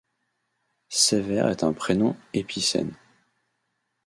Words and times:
Sévère 0.89 1.47
est 1.49 1.63
un 1.63 1.73
prénom 1.73 2.17
épicène. 2.33 2.95